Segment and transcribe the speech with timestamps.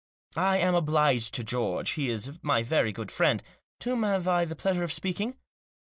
[0.35, 3.43] "I am obliged to George; he is my very good friend.
[3.81, 5.37] To whom have I the pleasure of speaking